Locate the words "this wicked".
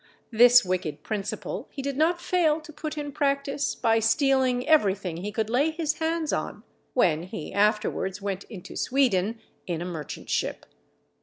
0.31-1.03